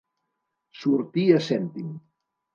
Sortir 0.83 1.27
a 1.35 1.43
cèntim. 1.51 1.95